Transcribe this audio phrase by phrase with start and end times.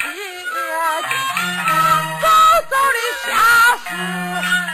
[0.00, 0.32] 爹，
[2.20, 2.26] 早
[2.70, 3.30] 早的下
[3.84, 4.71] 山。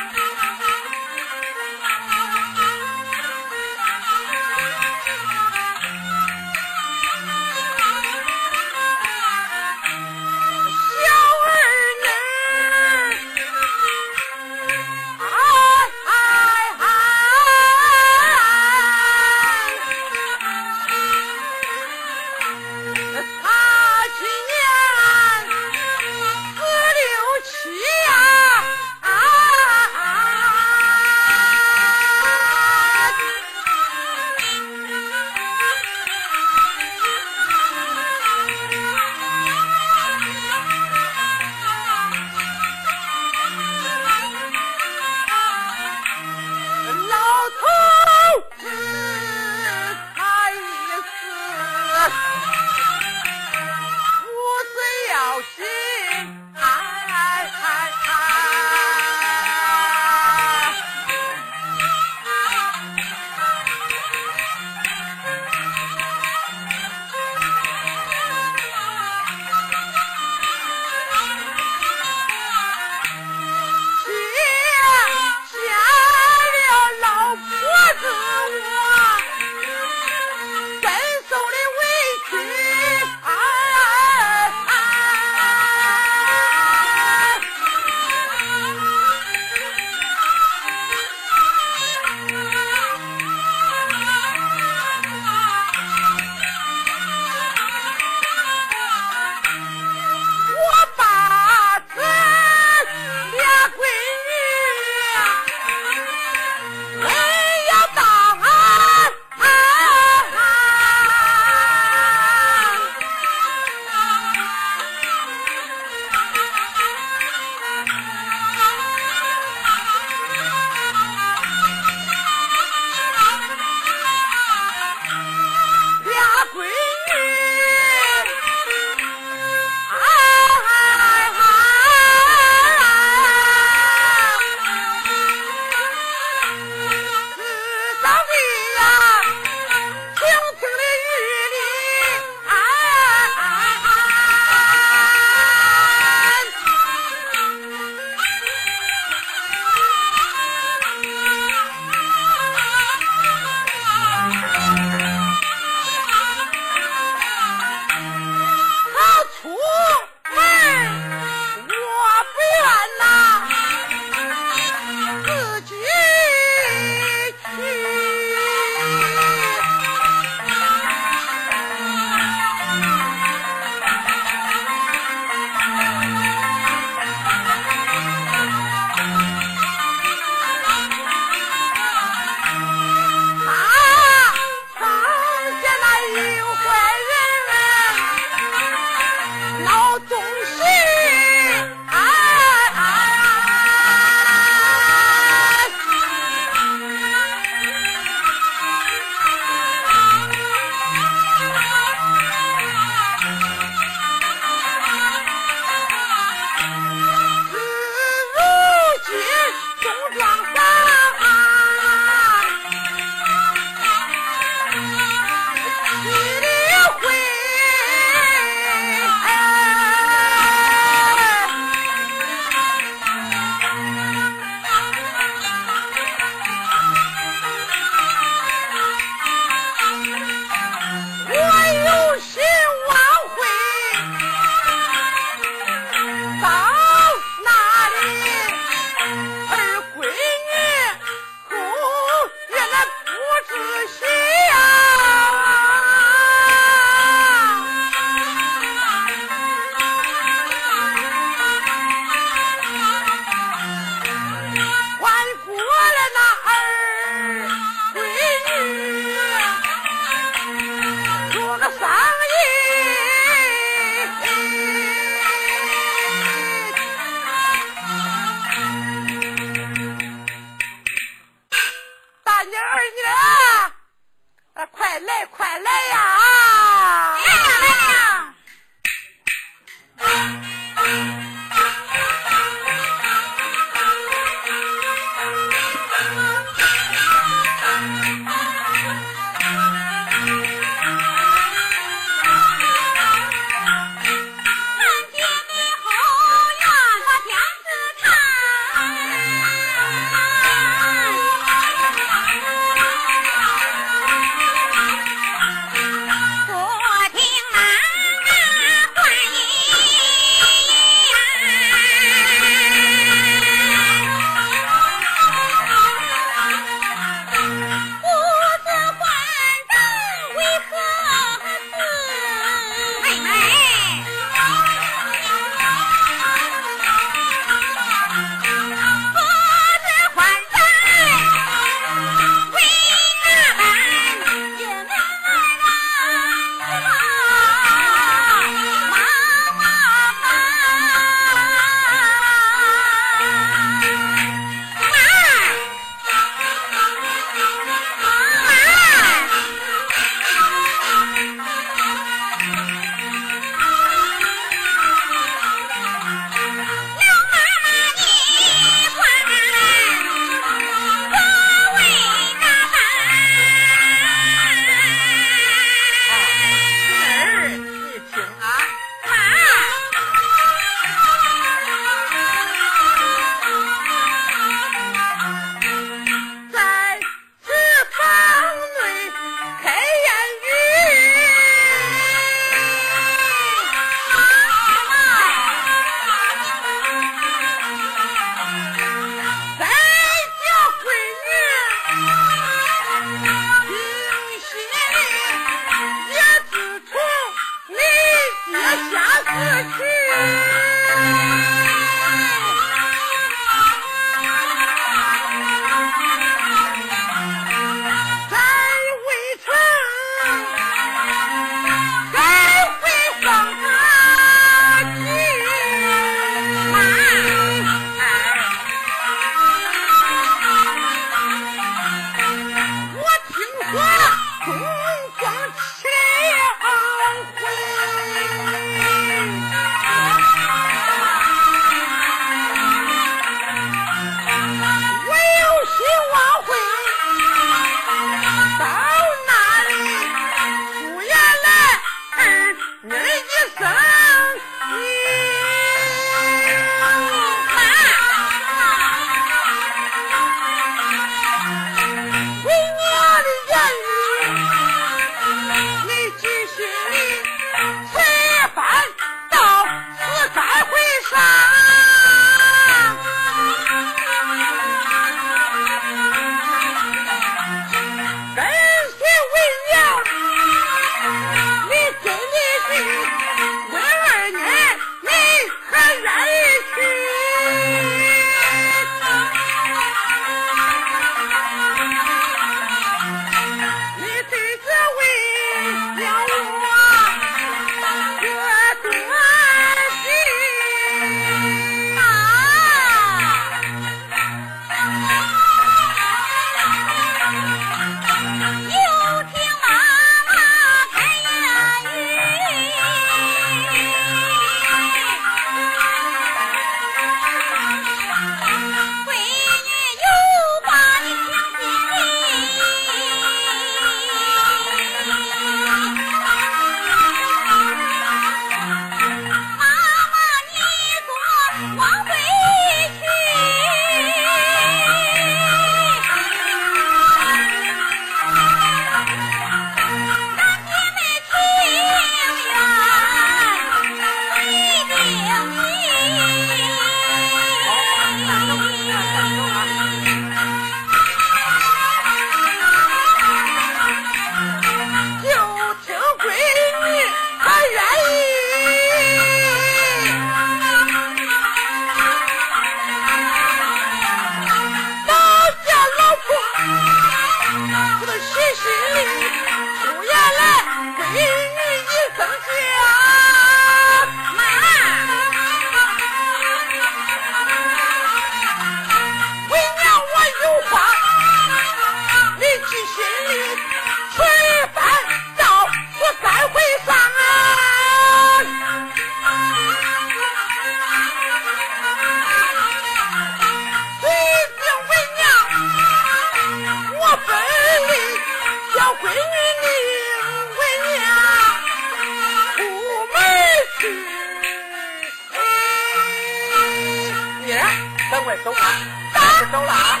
[598.10, 600.00] 等会儿收摊走了啊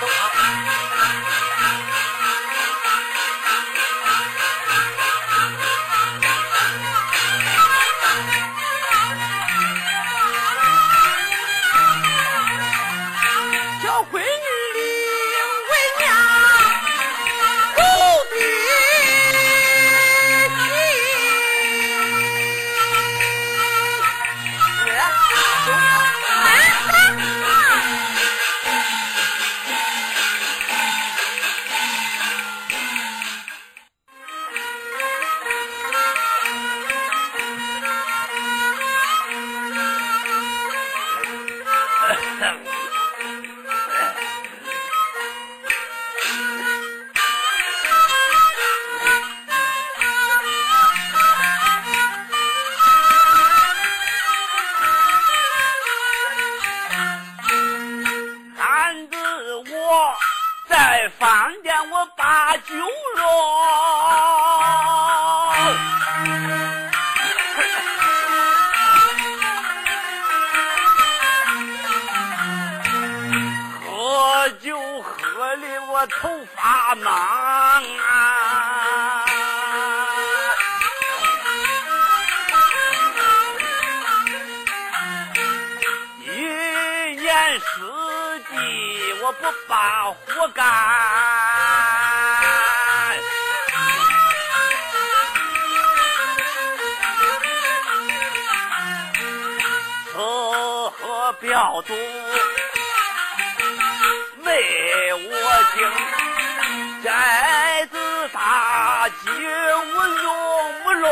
[0.00, 0.91] 走摊儿
[62.16, 62.74] 把酒
[63.16, 63.22] 了，
[73.86, 77.82] 喝酒喝的我头发忙。
[86.24, 86.30] 一
[87.20, 88.52] 年四季
[89.22, 91.11] 我不把活干。
[101.52, 101.92] 小主，
[104.42, 105.30] 没我
[105.76, 105.86] 精，
[107.04, 107.98] 寨子
[108.32, 111.06] 大，鸡我用不落。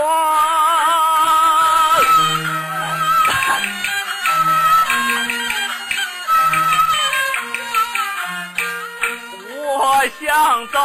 [9.59, 10.26] 我想
[10.73, 10.76] 找。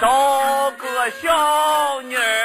[0.00, 2.43] 找个小妮儿。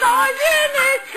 [0.00, 1.13] 到夜里。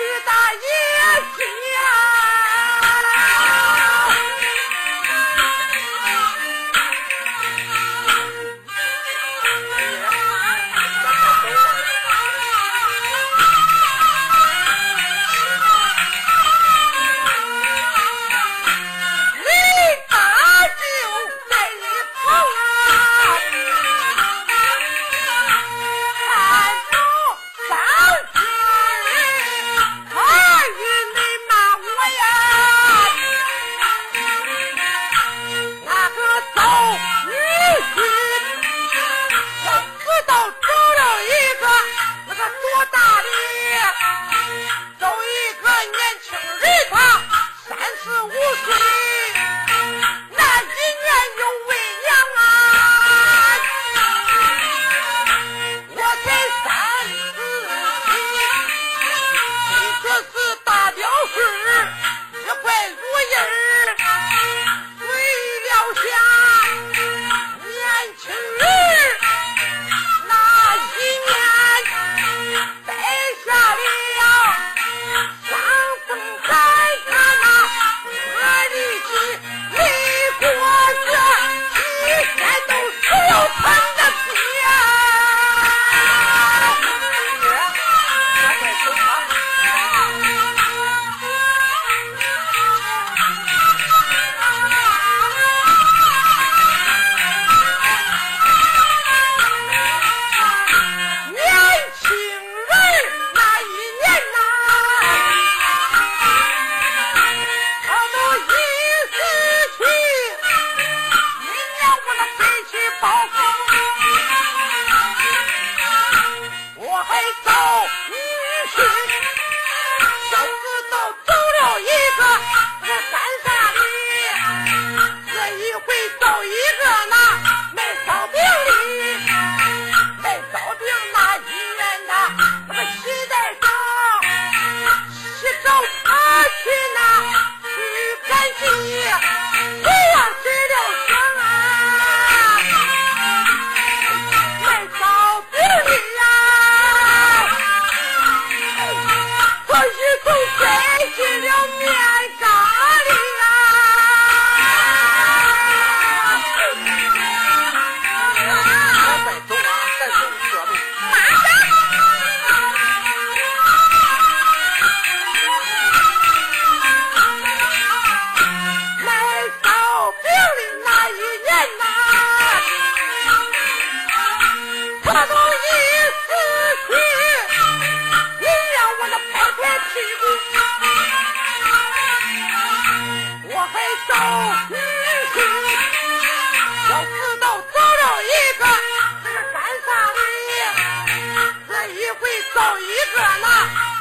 [192.58, 192.82] 就一
[193.14, 193.46] 个那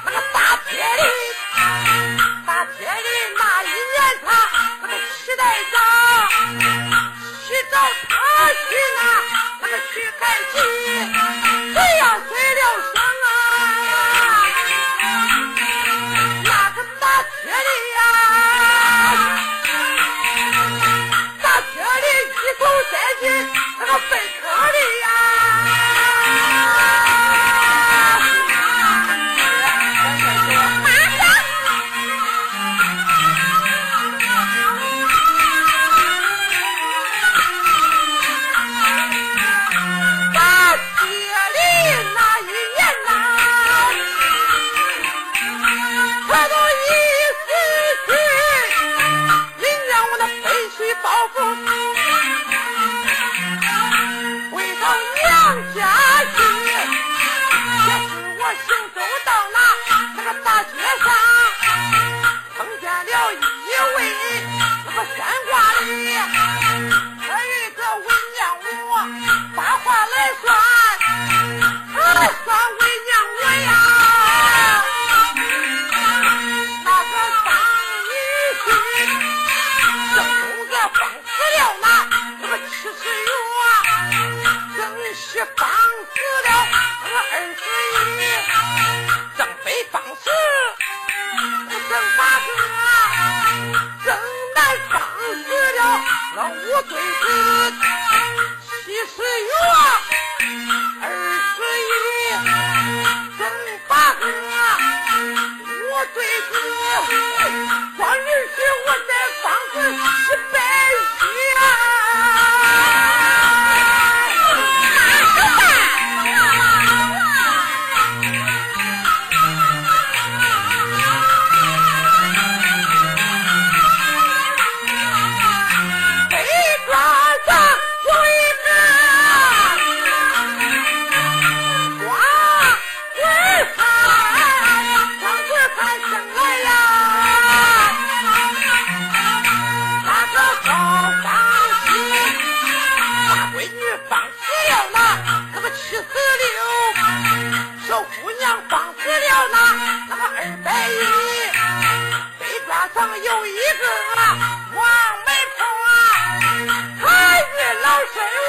[0.03, 0.35] 那个大
[0.67, 1.03] 铁的，
[2.43, 2.91] 大铁的
[3.37, 4.27] 那一年他
[4.81, 5.41] 那个时代
[5.71, 5.77] 早，
[7.45, 7.77] 去找
[8.09, 8.15] 他
[8.49, 8.59] 去
[8.95, 8.99] 那
[9.61, 10.55] 那个去干去，
[11.71, 12.61] 谁呀谁了
[12.95, 13.29] 伤啊？
[16.43, 17.99] 那个大铁的呀，
[21.43, 21.85] 大铁的
[22.25, 23.23] 一头栽进
[23.79, 24.11] 那个坟。
[65.17, 66.36] 穿花里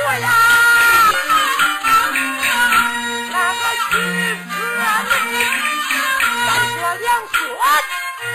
[0.09, 0.27] 我呀，
[3.31, 4.51] 那个娶媳妇，
[6.47, 7.37] 咱说两说，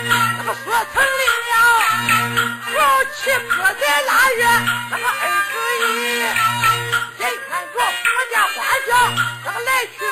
[0.04, 1.52] 那个说成了。
[2.62, 2.70] 好
[3.16, 3.18] 气
[3.50, 4.40] 哥在腊月
[4.88, 5.90] 那个二十一，
[7.18, 8.56] 眼看着我家花
[8.86, 8.88] 轿
[9.44, 10.03] 那个来去。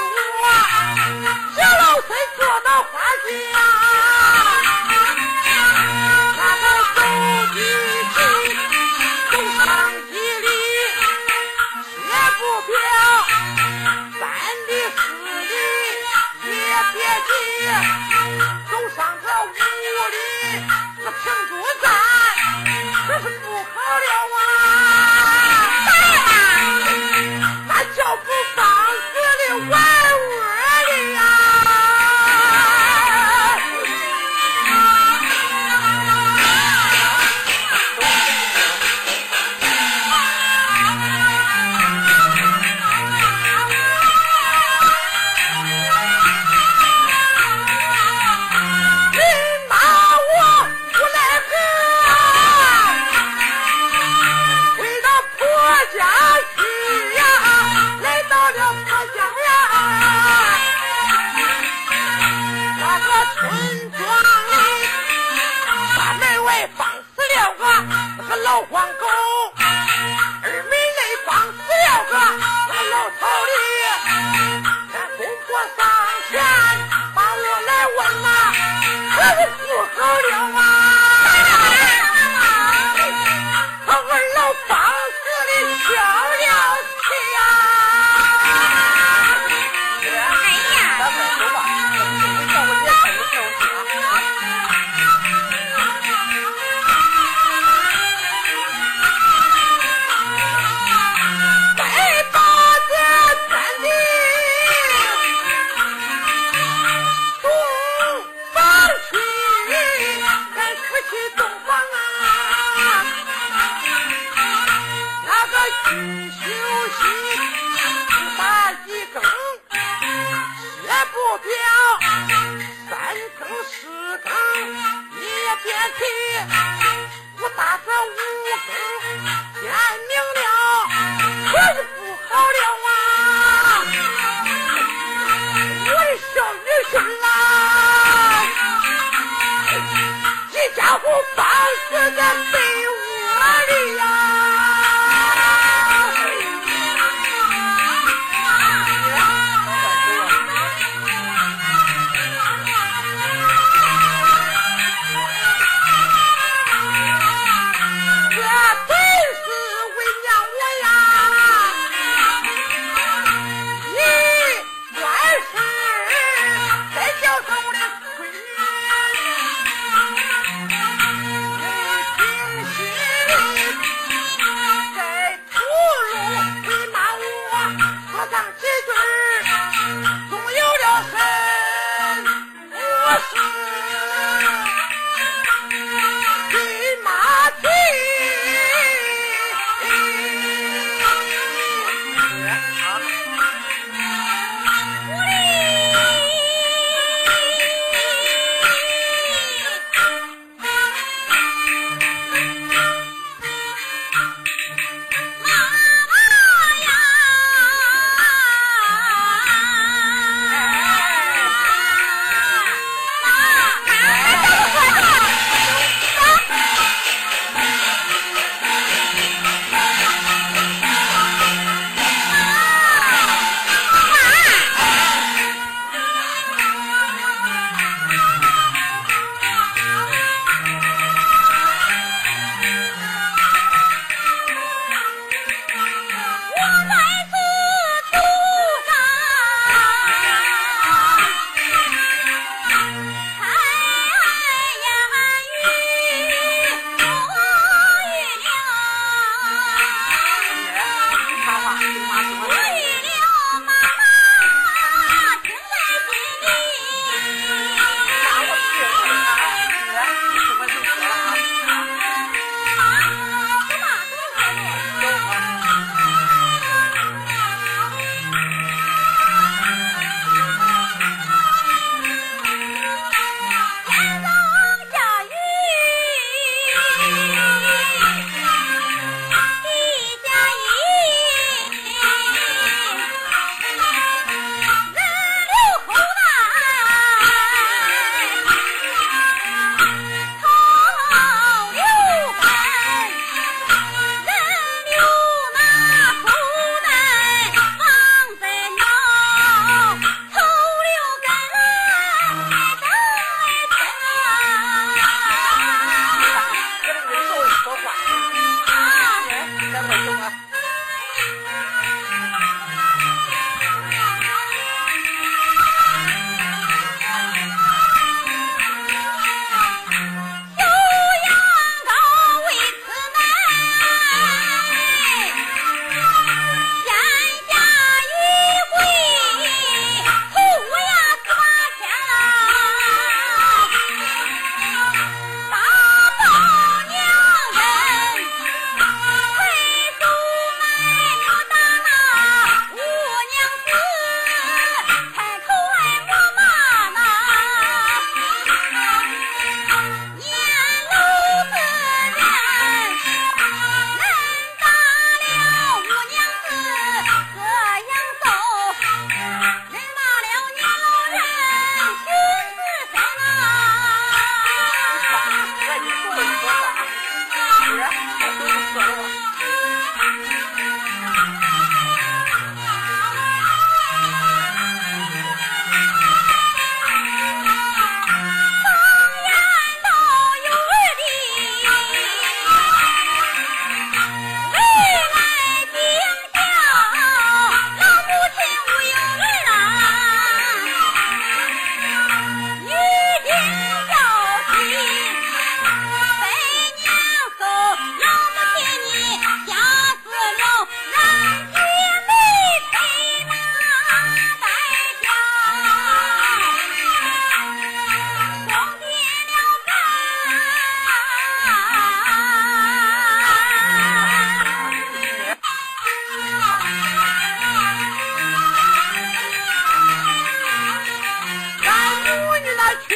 [422.14, 422.94] 我你那去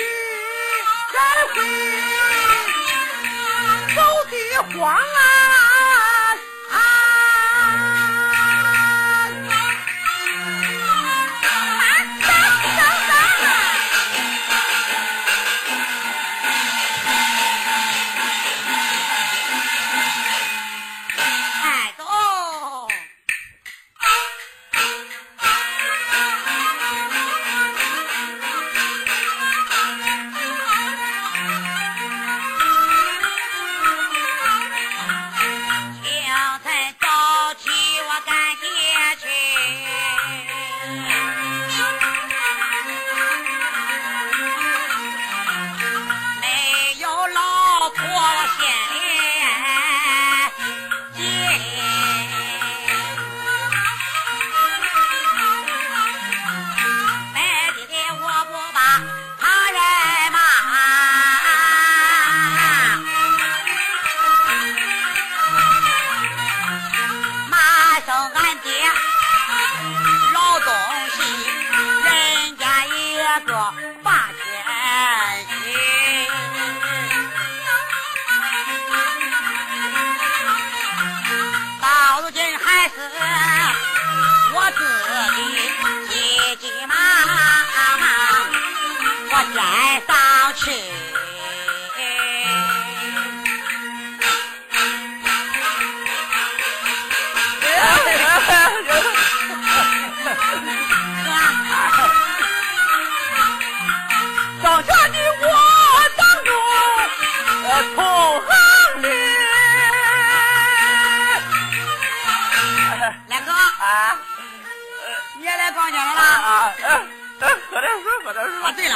[1.12, 1.16] 再
[1.54, 1.56] 回，
[3.94, 3.98] 走
[4.30, 4.34] 的
[4.78, 5.35] 慌啊！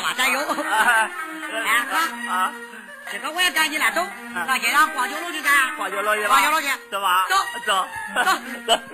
[0.00, 0.40] 了吧，咱有。
[0.64, 1.10] 啊
[1.52, 1.96] 哎哥
[2.30, 2.52] 啊，
[3.10, 4.06] 今个我也赶紧来，走，
[4.46, 5.74] 上街上逛酒楼去干。
[5.76, 6.28] 逛酒楼去吧。
[6.28, 7.26] 逛酒楼去走吧。
[7.28, 7.36] 走
[7.66, 7.86] 走
[8.66, 8.80] 走走。